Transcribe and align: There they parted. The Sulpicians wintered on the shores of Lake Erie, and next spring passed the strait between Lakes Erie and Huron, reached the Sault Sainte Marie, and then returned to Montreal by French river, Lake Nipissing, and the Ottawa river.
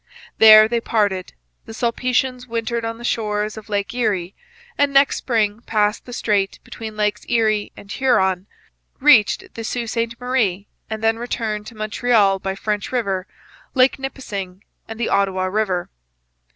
There 0.39 0.67
they 0.67 0.81
parted. 0.81 1.33
The 1.67 1.75
Sulpicians 1.75 2.47
wintered 2.47 2.83
on 2.83 2.97
the 2.97 3.03
shores 3.03 3.55
of 3.55 3.69
Lake 3.69 3.93
Erie, 3.93 4.33
and 4.75 4.91
next 4.91 5.17
spring 5.17 5.61
passed 5.67 6.05
the 6.05 6.11
strait 6.11 6.57
between 6.63 6.97
Lakes 6.97 7.23
Erie 7.29 7.71
and 7.77 7.91
Huron, 7.91 8.47
reached 8.99 9.53
the 9.53 9.63
Sault 9.63 9.89
Sainte 9.91 10.19
Marie, 10.19 10.65
and 10.89 11.03
then 11.03 11.19
returned 11.19 11.67
to 11.67 11.75
Montreal 11.75 12.39
by 12.39 12.55
French 12.55 12.91
river, 12.91 13.27
Lake 13.75 13.99
Nipissing, 13.99 14.63
and 14.87 14.99
the 14.99 15.07
Ottawa 15.09 15.43
river. 15.45 15.87